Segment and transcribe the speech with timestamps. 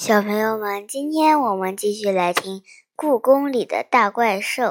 [0.00, 2.60] 小朋友们，今天我们继续来听
[2.96, 4.62] 《故宫里的大怪兽》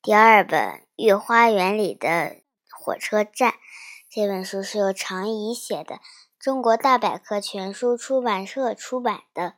[0.00, 0.60] 第二本
[0.94, 2.36] 《御花园里的
[2.70, 3.50] 火车站》。
[4.08, 5.98] 这本书是由常怡写的，
[6.38, 9.54] 中国大百科全书出版社出版的。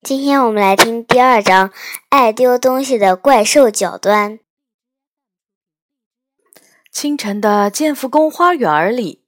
[0.00, 1.68] 今天我们来听第二章
[2.08, 4.38] 《爱丢东西的怪兽脚端》。
[6.90, 9.22] 清晨的建福宫花园里，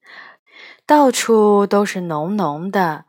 [0.87, 3.05] 到处都是浓浓的。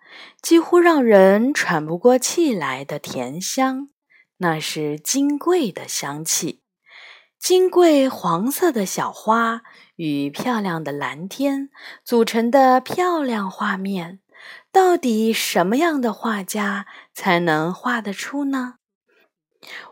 [0.45, 3.89] 几乎让人喘不过气来的甜香，
[4.37, 6.61] 那是金桂的香气。
[7.39, 9.63] 金桂黄色的小花
[9.95, 11.71] 与漂亮的蓝天
[12.03, 14.19] 组成的漂亮画面，
[14.71, 18.75] 到底什么样的画家才能画得出呢？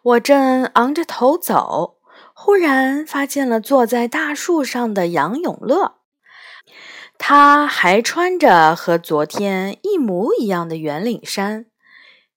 [0.04, 1.98] 我正昂着头走，
[2.36, 6.03] 忽然发现了坐在大树上的杨永乐。
[7.26, 11.68] 他还穿着和昨天一模一样的圆领衫，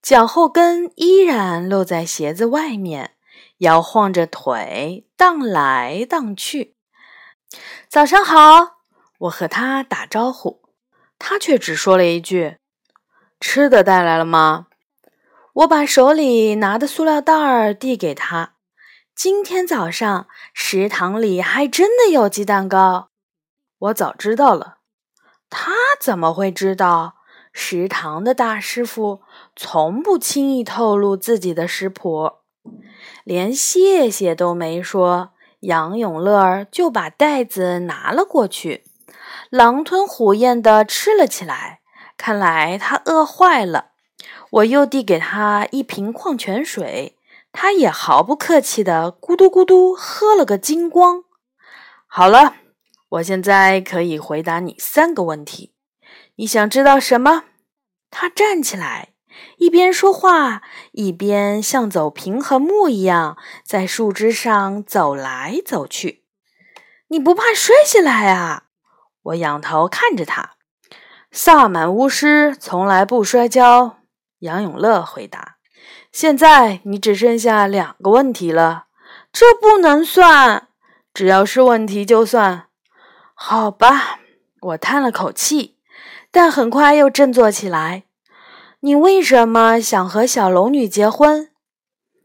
[0.01, 3.17] 脚后跟依然露在鞋子外面，
[3.59, 6.77] 摇晃着腿荡来荡去。
[7.89, 8.77] 早上好，
[9.19, 10.63] 我和他打招呼，
[11.19, 12.59] 他却只说了一句
[13.41, 14.69] ：“吃的带来了吗？”
[15.55, 18.55] 我把手里拿的塑料袋儿递给他。
[19.17, 23.09] 今天早上食堂里还真的有鸡蛋糕，
[23.79, 24.76] 我早知道了。
[25.49, 27.15] 他怎么会知道？
[27.59, 29.23] 食堂的大师傅
[29.55, 32.33] 从不轻易透露自己的食谱，
[33.25, 35.31] 连谢谢都没说，
[35.61, 38.85] 杨永乐就把袋子拿了过去，
[39.49, 41.81] 狼吞虎咽地吃了起来。
[42.19, 43.93] 看来他饿坏了。
[44.51, 47.19] 我又递给他一瓶矿泉水，
[47.53, 51.25] 他也毫不客气地咕嘟咕嘟喝了个精光。
[52.07, 52.57] 好了。
[53.09, 55.73] 我现在可以回答你三个问题，
[56.37, 57.45] 你想知道什么？
[58.11, 59.11] 他站起来，
[59.59, 66.25] 一边说话，一边像走平衡木一样在树枝上走来走去。
[67.09, 68.65] 你不怕摔下来啊？
[69.23, 70.55] 我仰头看着他。
[71.31, 73.99] 萨满巫师从来不摔跤。
[74.41, 75.57] 杨永乐回答。
[76.13, 78.87] 现在你只剩下两个问题了，
[79.33, 80.69] 这不能算，
[81.13, 82.69] 只要是问题就算。
[83.39, 84.21] 好吧，
[84.61, 85.77] 我叹了口气，
[86.31, 88.05] 但很快又振作起来。
[88.81, 91.51] 你为什么想和小龙女结婚？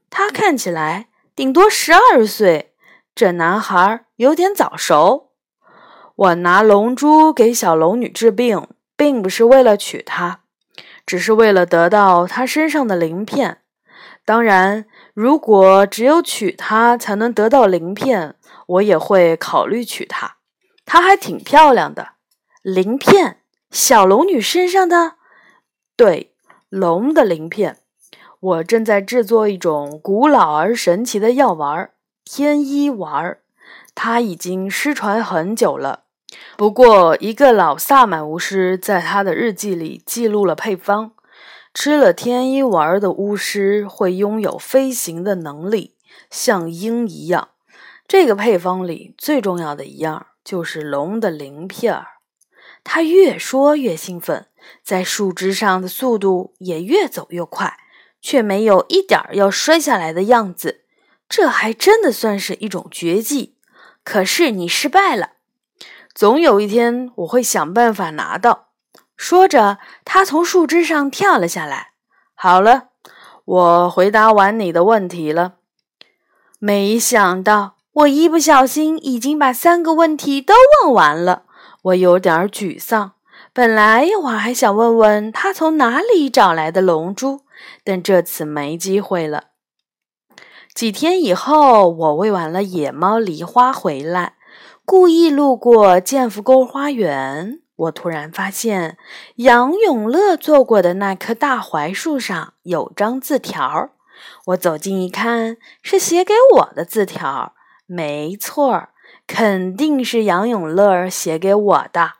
[0.09, 2.73] 她看起来顶多十二岁，
[3.13, 5.31] 这男孩有点早熟。
[6.15, 10.39] 我拿龙珠给小龙女治病，并不是为了娶她，
[11.05, 13.57] 只是为了得到她身上的鳞片。
[14.23, 18.35] 当然，如果只有娶她才能得到鳞片，
[18.65, 20.37] 我也会考虑娶她。
[20.93, 22.15] 她还挺漂亮的，
[22.63, 23.37] 鳞片，
[23.69, 25.13] 小龙女身上的，
[25.95, 26.33] 对，
[26.67, 27.77] 龙的鳞片。
[28.41, 31.93] 我正在制作一种古老而神奇的药丸儿——
[32.29, 33.39] 天一丸儿，
[33.95, 36.03] 它已经失传很久了。
[36.57, 41.13] 不过，一个老萨满巫师在他的日记里记录了配方：
[41.73, 45.95] 吃了天一丸儿的巫师会拥有飞行的能力，
[46.29, 47.47] 像鹰一样。
[48.05, 50.25] 这个配方里最重要的一样。
[50.43, 52.07] 就是龙的鳞片儿，
[52.83, 54.47] 他越说越兴奋，
[54.83, 57.77] 在树枝上的速度也越走越快，
[58.21, 60.85] 却没有一点要摔下来的样子。
[61.29, 63.57] 这还真的算是一种绝技。
[64.03, 65.33] 可是你失败了，
[66.13, 68.69] 总有一天我会想办法拿到。
[69.15, 71.91] 说着，他从树枝上跳了下来。
[72.33, 72.89] 好了，
[73.45, 75.57] 我回答完你的问题了。
[76.57, 77.77] 没想到。
[77.93, 80.53] 我一不小心已经把三个问题都
[80.83, 81.43] 问完了，
[81.81, 83.13] 我有点沮丧。
[83.51, 87.41] 本来我还想问问他从哪里找来的龙珠，
[87.83, 89.45] 但这次没机会了。
[90.73, 94.35] 几天以后，我喂完了野猫梨花回来，
[94.85, 98.97] 故意路过建福沟花园，我突然发现
[99.35, 103.89] 杨永乐坐过的那棵大槐树上有张字条。
[104.45, 107.53] 我走近一看，是写给我的字条。
[107.93, 108.91] 没错儿，
[109.27, 112.13] 肯定是杨永乐写给我的。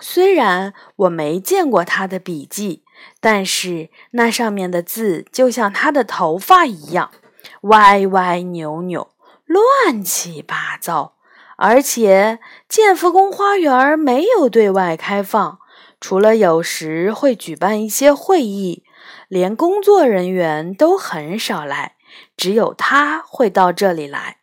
[0.00, 2.82] 虽然我没见过他的笔记，
[3.20, 7.12] 但是那上面的字就像他的头发一样，
[7.60, 9.12] 歪歪扭扭，
[9.46, 11.14] 乱七八糟。
[11.56, 15.60] 而且建福宫花园没有对外开放，
[16.00, 18.82] 除了有时会举办一些会议，
[19.28, 21.94] 连工作人员都很少来，
[22.36, 24.38] 只有他会到这里来。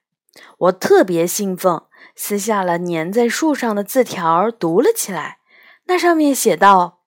[0.59, 1.81] 我特别兴奋，
[2.15, 5.37] 撕下了粘在树上的字条，读了起来。
[5.85, 6.99] 那上面写道：“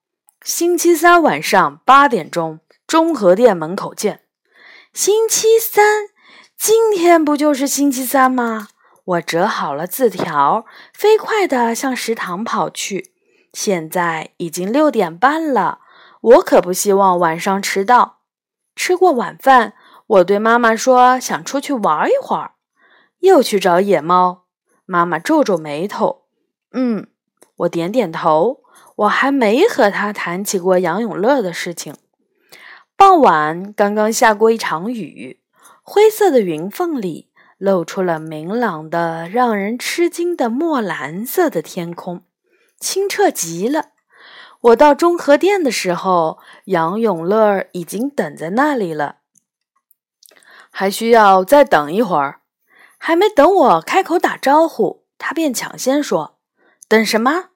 [0.42, 4.22] 星期三晚上八点钟，中和店门口见。
[4.94, 6.08] 星期三，
[6.56, 8.68] 今天不就是星期三吗？
[9.04, 10.64] 我折好了字条，
[10.94, 13.12] 飞快地向食堂跑去。
[13.52, 15.80] 现在已经六点半了，
[16.22, 18.20] 我可不希望晚上迟到。
[18.74, 19.74] 吃过晚饭，
[20.06, 22.51] 我对妈妈说想出去玩一会儿，
[23.22, 24.44] 又去找野猫。
[24.84, 26.26] 妈妈皱皱眉头，
[26.72, 27.08] 嗯，
[27.56, 28.60] 我点点头。
[28.96, 31.96] 我还没和他谈起过杨永乐的事情。
[32.96, 35.40] 傍晚刚刚下过一场雨，
[35.82, 37.30] 灰色的云缝里。
[37.58, 42.24] 露出了明朗的、让人吃惊的墨蓝色的天空，
[42.80, 43.90] 清澈极了。
[44.62, 49.18] 我到中和殿的时候，杨永乐已经等在那里了。
[50.72, 52.41] 还需要再等一会儿。
[53.04, 56.38] 还没等我开口打招呼，他便抢先说
[56.86, 57.46] ：“等什么？”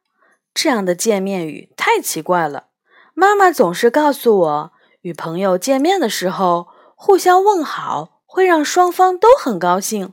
[0.52, 2.66] 这样的见面语太奇怪了。
[3.14, 4.72] 妈妈总是告诉我，
[5.02, 6.66] 与朋友见面的时候，
[6.96, 8.22] 互相问好。
[8.24, 10.12] 会让双方都很高兴，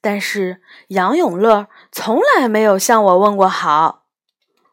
[0.00, 4.06] 但是杨永乐从来没有向我问过好。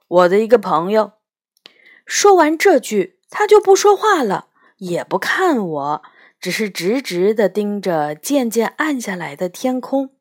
[0.08, 1.12] 我的一个朋友
[2.06, 6.04] 说完这句，他就不说话了，也不看我，
[6.40, 10.12] 只是直直地盯着渐渐暗下来的天空。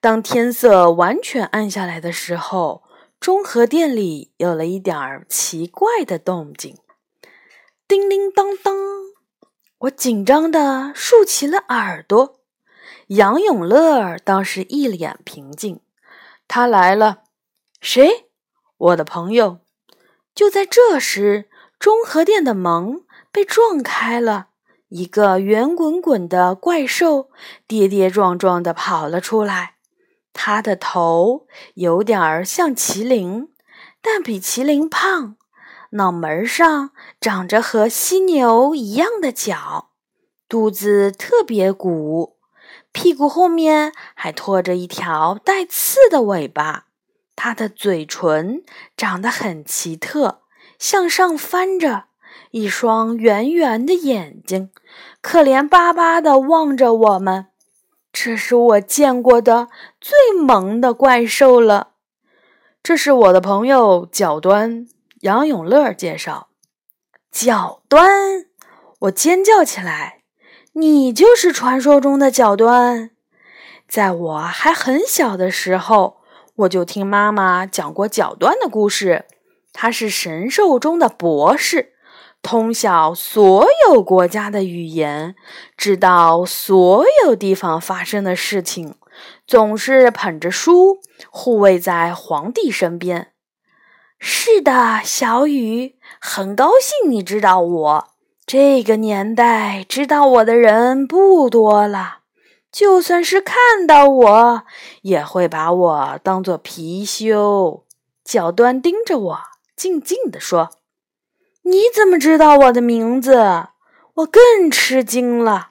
[0.00, 2.82] 当天色完全暗下来的时候，
[3.18, 6.76] 中和殿里有了一点儿奇怪的动静，
[7.86, 8.76] 叮铃当当。
[9.78, 12.40] 我紧张地竖起了耳朵，
[13.08, 15.80] 杨永乐倒是一脸平静。
[16.46, 17.24] 他来了，
[17.80, 18.26] 谁？
[18.76, 19.60] 我的朋友。
[20.34, 21.48] 就在这时，
[21.78, 24.47] 中和殿的门被撞开了，
[24.88, 27.30] 一个圆滚滚的怪兽
[27.66, 29.74] 跌跌撞撞地跑了出来。
[30.32, 33.48] 它的头有点儿像麒麟，
[34.00, 35.36] 但比麒麟胖。
[35.92, 39.90] 脑门上长着和犀牛一样的角，
[40.46, 42.36] 肚子特别鼓，
[42.92, 46.88] 屁股后面还拖着一条带刺的尾巴。
[47.34, 48.64] 它的嘴唇
[48.96, 50.42] 长得很奇特，
[50.78, 52.07] 向上翻着，
[52.50, 54.70] 一双圆圆的眼睛，
[55.20, 57.46] 可怜巴巴地望着我们。
[58.12, 59.68] 这是我见过的
[60.00, 61.88] 最萌的怪兽了。
[62.82, 64.86] 这是我的朋友角端。
[65.20, 66.48] 杨永乐介绍
[67.30, 68.46] ：“角端！”
[69.00, 70.22] 我尖叫起来
[70.74, 73.10] ：“你就是传说中的角端！”
[73.88, 76.18] 在我还很小的时候，
[76.56, 79.26] 我就听妈妈讲过角端的故事。
[79.72, 81.92] 他是神兽中的博士，
[82.42, 85.34] 通晓所有国家的语言，
[85.76, 88.94] 知道所有地方发生的事情，
[89.46, 91.00] 总是捧着书
[91.30, 93.32] 护卫在皇帝身边。
[94.18, 98.08] 是的，小雨，很高兴你知道我。
[98.46, 102.20] 这个年代知道我的人不多了，
[102.72, 104.62] 就算是看到我，
[105.02, 107.82] 也会把我当做貔貅。
[108.24, 109.38] 角端盯着我，
[109.76, 110.70] 静静地说
[111.70, 113.66] ：“你怎么知道我的名字？”
[114.18, 115.70] 我更吃惊了。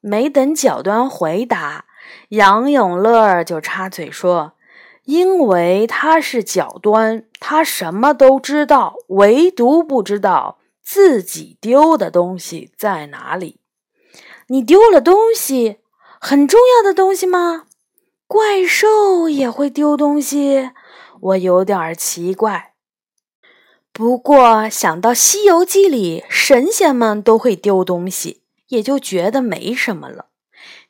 [0.00, 1.86] 没等角端回答，
[2.30, 4.52] 杨永乐就插嘴说。
[5.04, 13.60] 因为他是角端，他什么都知道，唯独不知道自己丢的东西在哪里。
[14.48, 15.78] 你丢了东西，
[16.20, 17.64] 很重要的东西吗？
[18.26, 20.72] 怪兽也会丢东西，
[21.20, 22.74] 我有点奇怪。
[23.98, 30.26] 不过想到《西游记》里神仙们都会丢东西，也就觉得没什么了。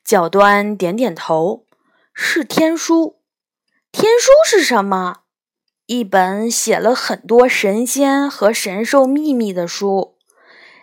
[0.04, 1.64] 角端点点头，
[2.12, 3.22] 是天书。
[3.90, 5.20] 天书是什么？
[5.86, 10.18] 一本写了很多神仙和神兽秘密的书。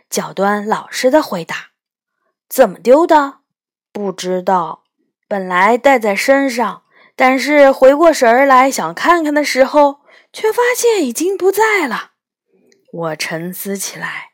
[0.09, 1.67] 角端老实的回答
[2.49, 3.41] ：“怎么丢的？
[3.93, 4.81] 不知道。
[5.27, 6.81] 本来带在身上，
[7.15, 9.99] 但是回过神儿来想看看的时候，
[10.33, 12.13] 却发现已经不在了。”
[12.95, 14.31] 我沉思起来：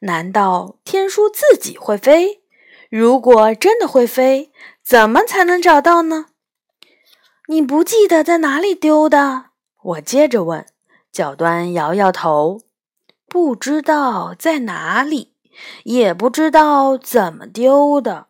[0.00, 2.42] 难道天书自己会飞？
[2.88, 4.52] 如果真的会飞，
[4.84, 6.26] 怎么才能找到呢？
[7.48, 9.46] 你不记得在哪里丢的？
[9.82, 10.64] 我接着问。
[11.10, 12.60] 角端摇摇头，
[13.28, 15.34] 不知道在哪里，
[15.84, 18.26] 也不知道怎么丢的。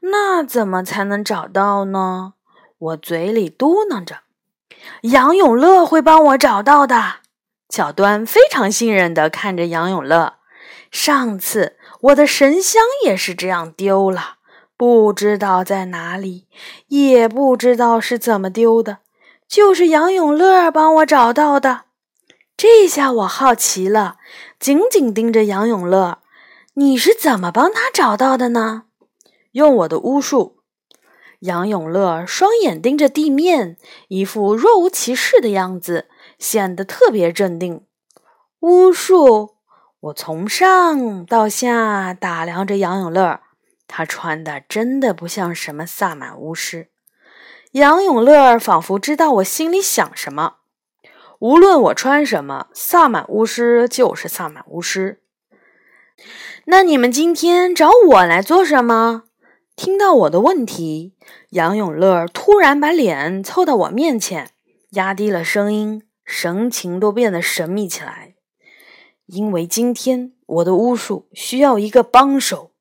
[0.00, 2.34] 那怎么才能找到呢？
[2.78, 4.20] 我嘴里嘟囔着
[5.02, 7.16] ：“杨永乐会帮我找到的。”
[7.74, 10.34] 小端非常信任地看着杨永乐。
[10.92, 14.36] 上次我的神香也是这样丢了。
[14.76, 16.46] 不知道在哪里，
[16.86, 18.98] 也不知道是怎么丢的，
[19.48, 21.86] 就是杨永乐帮我找到的。
[22.56, 24.18] 这下我好奇了，
[24.60, 26.18] 紧紧盯着杨永乐。
[26.74, 28.84] 你是怎么帮他找到的呢？
[29.50, 30.58] 用我的巫术。
[31.40, 33.76] 杨永乐双眼盯着地面，
[34.06, 36.06] 一副若无其事的样子，
[36.44, 37.86] 显得特别镇定。
[38.60, 39.54] 巫术，
[39.98, 43.40] 我从上到下打量着杨永乐，
[43.88, 46.90] 他穿的真的不像什么萨满巫师。
[47.72, 50.56] 杨永乐仿佛知道我心里想什么。
[51.38, 55.22] 无论我穿什么，萨满巫师就是萨满巫师。
[56.66, 59.24] 那你们今天找我来做什么？
[59.74, 61.14] 听到我的问题，
[61.50, 64.50] 杨永乐突然把脸凑到我面前，
[64.90, 68.34] 压低了声音，神情都变得神秘起来。
[69.26, 72.72] 因为今天我的巫术需要一个帮手。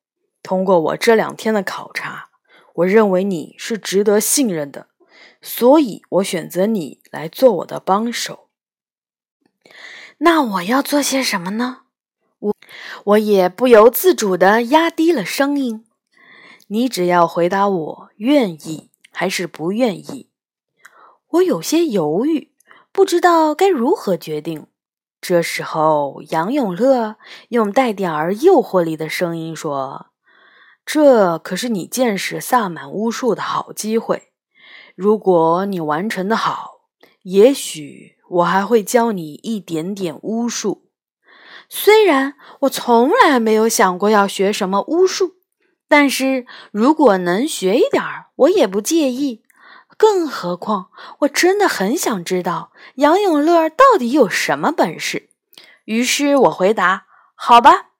[0.41, 2.29] 通过我这两天的考察，
[2.73, 4.87] 我认为你是值得信任的，
[5.41, 8.49] 所以我选择你来做我的帮手。
[10.17, 11.83] 那我要做些什么呢？
[12.39, 12.55] 我
[13.05, 15.85] 我也不由自主的压低了声音。
[16.67, 20.29] 你只要回答我愿意还是不愿意。
[21.27, 22.52] 我有些犹豫，
[22.93, 24.67] 不知道该如何决定。
[25.19, 27.15] 这时候，杨永乐
[27.49, 30.07] 用带点儿诱惑力的声音说
[30.85, 34.31] ：“这可是你见识萨满巫术的好机会。
[34.95, 36.89] 如果你完成的好，
[37.23, 40.89] 也许我还会教你一点点巫术。
[41.69, 45.37] 虽然我从来没有想过要学什么巫术，
[45.87, 49.42] 但是如果能学一点儿，我也不介意。
[50.03, 55.29] 更何况，我真的很想知道杨永乐到底有什么本事。
[55.85, 57.05] 于是我回答
[57.35, 57.91] ：“好吧，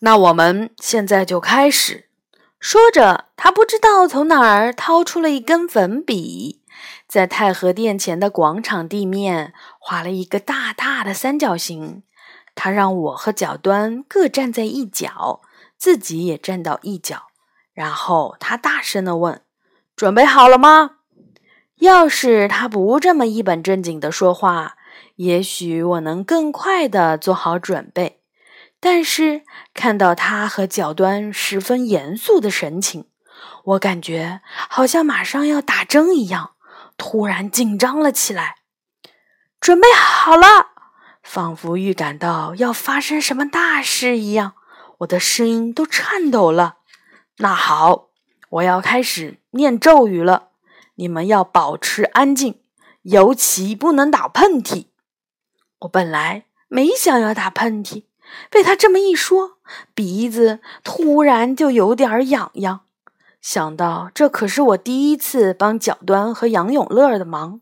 [0.00, 2.10] 那我们现在就开始。”
[2.60, 6.62] 说着，他不知道从哪儿掏出了一根粉笔，
[7.08, 12.02] 在太和殿前的广场地面画了一个大大的三角形。
[12.54, 15.40] 他让我和角端各站在一角，
[15.78, 17.28] 自己也站到一角。
[17.72, 19.40] 然后他大声地问。
[19.96, 20.96] 准备好了吗？
[21.76, 24.76] 要是他不这么一本正经的说话，
[25.14, 28.20] 也许我能更快的做好准备。
[28.78, 33.06] 但是看到他和角端十分严肃的神情，
[33.64, 36.50] 我感觉好像马上要打针一样，
[36.98, 38.56] 突然紧张了起来。
[39.58, 40.72] 准备好了，
[41.22, 44.52] 仿佛预感到要发生什么大事一样，
[44.98, 46.76] 我的声音都颤抖了。
[47.38, 48.10] 那好。
[48.48, 50.50] 我要开始念咒语了，
[50.94, 52.60] 你们要保持安静，
[53.02, 54.86] 尤其不能打喷嚏。
[55.80, 58.04] 我本来没想要打喷嚏，
[58.50, 59.58] 被他这么一说，
[59.94, 62.80] 鼻子突然就有点痒痒。
[63.40, 67.60] 想到这可是我第一次帮角端和杨永乐的忙，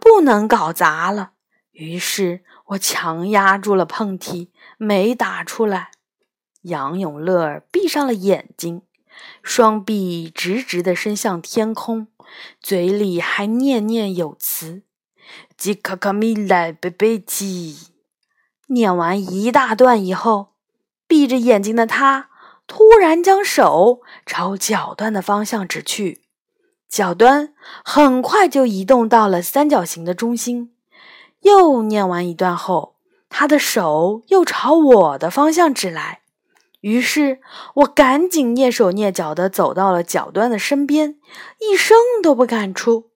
[0.00, 1.32] 不能搞砸了，
[1.72, 5.90] 于是我强压住了喷嚏，没打出来。
[6.62, 8.82] 杨永乐闭上了眼睛。
[9.42, 12.08] 双臂直直地伸向天空，
[12.60, 14.82] 嘴里还念念有词
[15.56, 17.88] ：“吉卡卡米莱贝贝吉。”
[18.68, 20.52] 念完一大段以后，
[21.06, 22.28] 闭着眼睛的他
[22.66, 26.20] 突然将手朝角端的方向指去，
[26.86, 30.74] 角端很快就移动到了三角形的中心。
[31.42, 32.96] 又念完一段后，
[33.30, 36.17] 他的手又朝我的方向指来。
[36.80, 37.40] 于是
[37.74, 41.16] 我赶紧蹑手蹑脚地走到了角端的身边，
[41.58, 43.10] 一声都不敢出。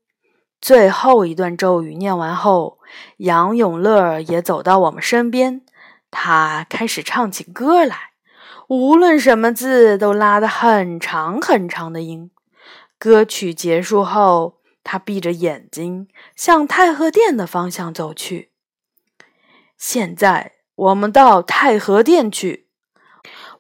[0.60, 2.78] 最后一段咒语念完后，
[3.18, 5.62] 杨永乐也走到我们身边，
[6.10, 8.10] 他开始唱起歌来，
[8.68, 12.30] 无论什么字都拉得很长很长的音。
[12.98, 18.50] 歌曲结束后，他闭着眼睛向太和殿的方向走去。
[19.76, 22.68] 现在我们到太和殿去。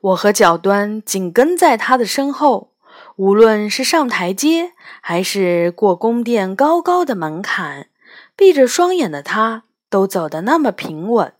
[0.02, 2.72] 我和角端紧跟在他的身后，
[3.16, 7.88] 无论是上台阶还是过宫殿高高的门槛，
[8.34, 11.32] 闭着双眼的他都走得那么平稳。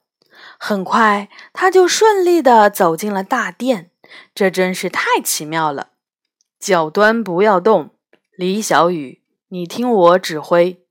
[0.59, 3.90] 很快，他就顺利地走进了大殿，
[4.33, 5.88] 这真是太奇妙了。
[6.61, 7.90] 角端不要动，
[8.37, 10.85] 李小雨，你听我指挥。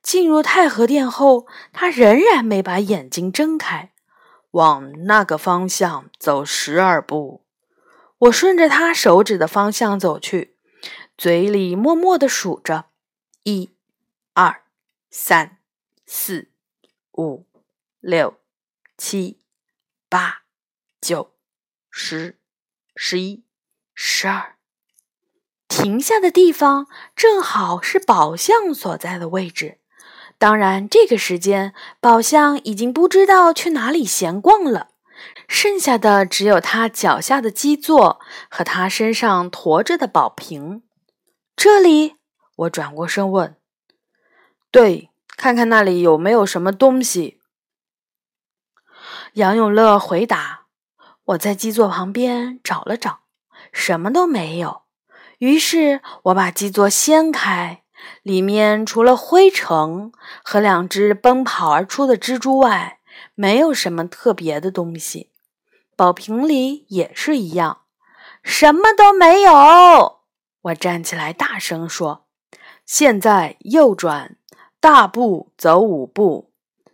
[0.00, 3.90] 进入太和殿后，他仍然没把眼睛睁开。
[4.52, 7.44] 往那个方向走十二步，
[8.18, 10.56] 我顺着他手指的方向走去，
[11.18, 12.86] 嘴里默默地数着：
[13.42, 13.74] 一、
[14.32, 14.62] 二、
[15.10, 15.58] 三、
[16.06, 16.50] 四、
[17.12, 17.46] 五、
[18.00, 18.38] 六、
[18.96, 19.40] 七、
[20.08, 20.42] 八、
[21.00, 21.34] 九、
[21.90, 22.38] 十、
[22.94, 23.44] 十一、
[23.94, 24.56] 十二。
[25.68, 29.80] 停下的地方正好是宝相所在的位置。
[30.38, 34.88] 当然，这个时间宝相已经不知道去哪里闲逛了。
[35.48, 40.82] 剩下的只有他脚下的基座和他身上驮着的宝瓶。
[41.56, 42.16] 这里，
[42.56, 43.56] 我转过身问
[44.70, 47.40] ：“对，看看那里有没有什么东西。”
[49.34, 50.66] 杨永乐回答
[51.24, 53.20] ：“我在基座旁边找了找，
[53.72, 54.82] 什么都没有。
[55.38, 57.84] 于是我把基座掀开，
[58.22, 63.00] 里面除了灰尘和两只奔跑而出的蜘蛛外，
[63.34, 65.30] 没有什么特别的东西。
[65.96, 67.82] 宝瓶里也是一样，
[68.42, 70.20] 什么都没有。”
[70.62, 72.26] 我站起来，大声说
[72.84, 74.36] ：“现在右转，
[74.80, 76.52] 大步走五步。”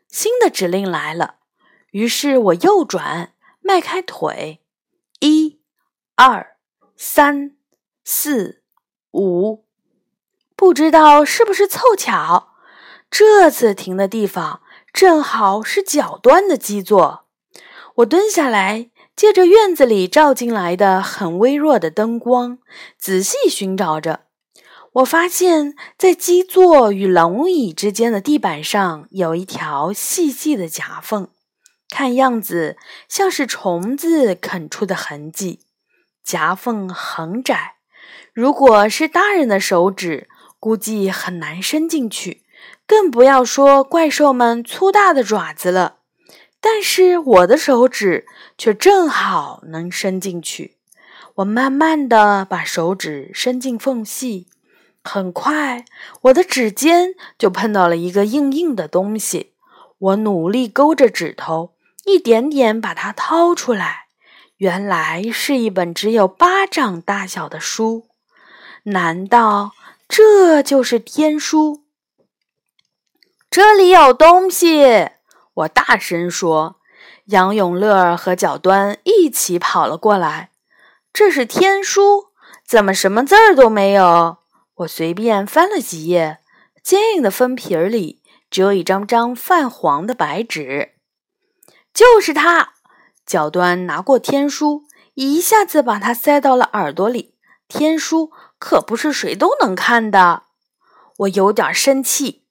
[0.09, 1.37] 新的指令来了，
[1.92, 4.61] 于是我右转，迈开腿，
[5.21, 5.59] 一、
[6.14, 6.57] 二、
[6.97, 7.57] 三、
[8.04, 8.62] 四、
[9.12, 9.64] 五。
[10.62, 12.52] 不知道是不是凑巧，
[13.11, 14.61] 这次停的地方
[14.92, 17.25] 正好是脚端的基座。
[17.97, 18.90] 我蹲下来。
[19.16, 22.59] 借着院子里照进来的很微弱的灯光，
[22.97, 24.21] 仔细寻找着，
[24.92, 31.28] 我发现，在基座与龙椅之间的地板上有一条细细的夹缝，
[31.90, 32.76] 看样子
[33.09, 35.61] 像是虫子啃出的痕迹。
[36.25, 37.75] 夹缝很窄，
[38.33, 40.28] 如果是大人的手指，
[40.62, 42.45] 估计很难伸进去，
[42.87, 45.97] 更不要说怪兽们粗大的爪子了。
[46.61, 48.26] 但是我的手指
[48.57, 50.76] 却正好能伸进去。
[51.35, 54.47] 我慢慢的把手指伸进缝隙，
[55.02, 55.85] 很快
[56.21, 59.54] 我的指尖就碰到了一个硬硬的东西。
[59.99, 64.07] 我努力勾着指头，一点点把它掏出来。
[64.59, 68.07] 原来是一本只有巴掌大小的书。
[68.85, 69.73] 难道
[70.14, 71.85] 这就是天书？
[73.50, 75.09] 这里有东西。
[75.54, 76.76] 我大声说
[77.33, 80.50] ：“杨永乐和脚端一起跑了过来。
[81.14, 82.26] 这是天书，
[82.69, 84.37] 怎么什么字儿都没有？”
[84.81, 86.40] 我随便翻了几页，
[86.83, 88.20] 坚硬的封皮儿里
[88.51, 90.92] 只有一张张泛黄的白纸。
[91.94, 92.75] 就是他，
[93.25, 97.33] 脚端拿过天书，一下子把它塞到了耳朵里。
[97.66, 98.31] 天书
[98.64, 100.44] 可不是谁都能看的。
[101.18, 102.44] 我有点生气。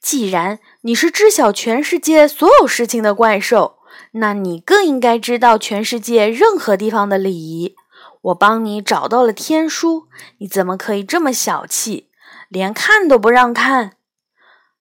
[0.00, 3.78] 既然你是知晓全世界所有事情的怪兽，
[4.12, 7.74] 那你更应该知道全世界任何地方的礼仪。
[8.22, 10.06] 我帮你找到了天书，
[10.38, 12.10] 你怎么可以这么小气，
[12.48, 13.96] 连看都不让看？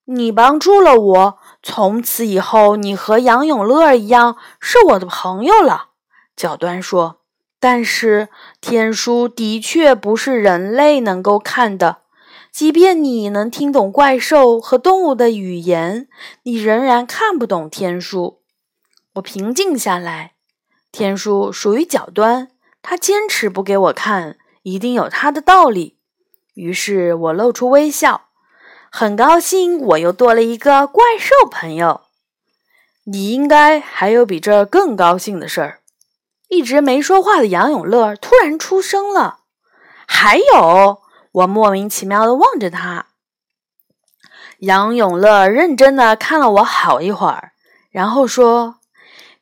[0.06, 5.88] 你帮助了我，从此以后，你和杨永乐一样是我的朋友了。
[6.36, 7.19] 角端说
[7.60, 8.30] ：“但是
[8.62, 12.04] 天书的确不是人类能够看的。”
[12.52, 16.10] 即便你能听懂怪兽和动物的语言，
[16.44, 18.42] 你仍然看不懂天书。
[19.14, 20.34] 我平静下来，
[20.92, 22.50] 天书属于角端，
[22.82, 26.00] 他坚持不给我看，一定有他的道理。
[26.56, 28.30] 于是我露出微笑，
[28.92, 32.02] 很高兴我又多了一个怪兽朋友。
[33.06, 35.80] 你应该还有比这更高兴的事儿。
[36.50, 39.40] 一直没说话的杨永乐突然出声了，
[40.06, 41.02] 还有。
[41.32, 43.06] 我莫名其妙的望着他，
[44.60, 47.52] 杨永乐认真的看了我好一会儿，
[47.92, 48.80] 然后说：“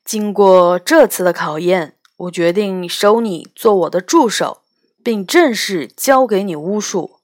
[0.03, 4.63] 经过这次的考验，我决定收你做我的助手，
[5.01, 7.21] 并正式教给你巫术。”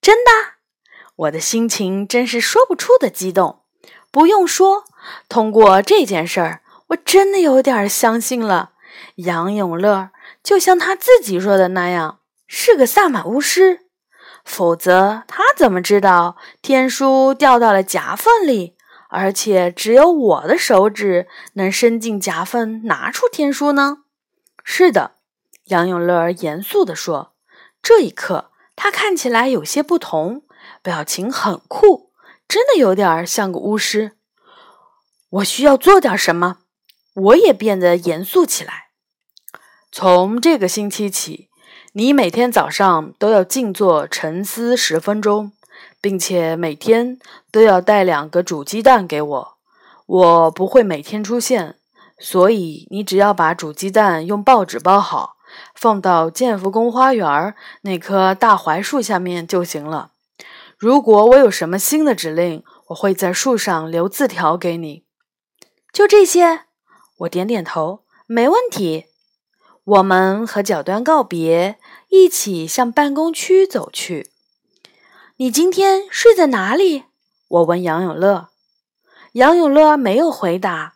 [0.00, 0.30] 真的，
[1.14, 3.60] 我的心情真是说不出的激动。
[4.10, 4.84] 不用说，
[5.28, 8.70] 通过这件事儿，我真的有点相信了
[9.16, 10.10] 杨永乐，
[10.42, 13.86] 就像他自己说的那样，是个萨满巫师。
[14.44, 18.76] 否则，他怎么知道天书掉到了夹缝里？
[19.08, 24.04] 而且只有我的手指能伸进夹缝拿出天书呢？
[24.62, 25.16] 是的，
[25.64, 27.34] 杨永乐严肃地说。
[27.82, 30.44] 这一刻，他看起来有些不同，
[30.80, 32.12] 表情很酷，
[32.46, 34.12] 真的有点像个巫师。
[35.30, 36.58] 我需要做点什么？
[37.14, 38.89] 我也变得严肃起来。
[39.92, 41.48] 从这个星期起。
[41.92, 45.50] 你每天早上都要静坐沉思十分钟，
[46.00, 47.18] 并且每天
[47.50, 49.56] 都要带两个煮鸡蛋给我。
[50.06, 51.74] 我不会每天出现，
[52.16, 55.34] 所以你只要把煮鸡蛋用报纸包好，
[55.74, 60.12] 放到建福宫花园那棵大槐树下面就行了。
[60.78, 65.02] 如果我有什么新的指令，我会在树上留字条给你。
[65.92, 66.66] 就这些，
[67.18, 69.06] 我点点头，没问题。
[69.90, 71.76] 我们和角端告别，
[72.10, 74.30] 一起向办公区走去。
[75.38, 77.06] 你今天睡在哪里？
[77.48, 78.50] 我问杨永乐。
[79.32, 80.94] 杨永乐没有回答。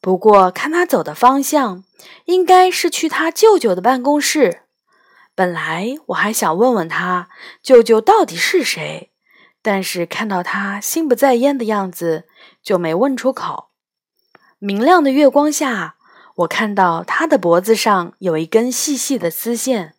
[0.00, 1.82] 不过看他走的方向，
[2.26, 4.60] 应该是去他舅舅的办公室。
[5.34, 7.28] 本来我还想问问他
[7.60, 9.10] 舅舅到底是谁，
[9.60, 12.28] 但是看到他心不在焉的样子，
[12.62, 13.70] 就没问出口。
[14.60, 15.96] 明亮的月光下，
[16.38, 19.94] 我看到他的脖子上有一根细细的丝线。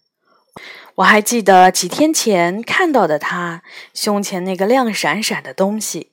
[0.96, 3.62] 我还记得几天前看到的他
[3.94, 6.12] 胸前那个亮闪闪的东西，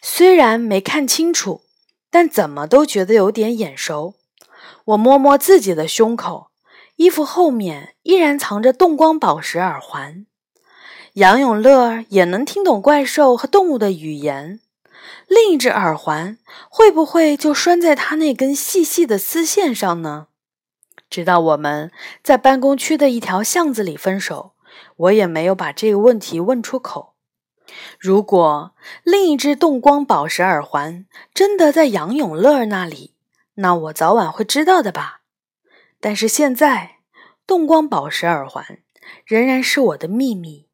[0.00, 1.62] 虽然没看清楚，
[2.10, 4.14] 但怎么都觉得有点眼熟。
[4.86, 6.48] 我摸摸自己的胸口。
[6.96, 10.26] 衣服后面依然藏着动光宝石耳环，
[11.14, 14.60] 杨永乐也能听懂怪兽和动物的语言。
[15.28, 16.38] 另一只耳环
[16.68, 20.28] 会不会就拴在他那根细细的丝线上呢？
[21.10, 24.54] 直到我们在办公区的一条巷子里分手，
[24.96, 27.14] 我也没有把这个问题问出口。
[27.98, 33.14] 如果另一只动光宝石耳环真的在杨永乐那里，
[33.54, 35.22] 那我早晚会知道的吧。
[36.00, 36.98] 但是现在，
[37.46, 38.80] 动光宝石耳环
[39.24, 40.66] 仍然是我的秘密。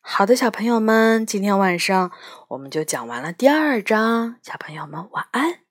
[0.00, 2.10] 好的，小朋友们，今天晚上
[2.48, 5.67] 我们就讲完了第二章，小朋友们晚安。